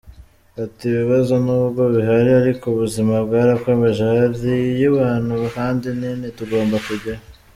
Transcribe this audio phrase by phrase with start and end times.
[0.63, 7.23] Ati “Ibibazo nubwo bihari ariko ubuzima bwarakomeje, hariyo abantu kandi nyine tugomba kujyayo.